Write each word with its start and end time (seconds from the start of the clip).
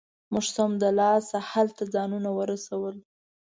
موږ 0.31 0.45
سمدلاسه 0.55 1.37
هلته 1.51 1.83
ځانونه 1.93 2.29
ورسول. 2.39 2.95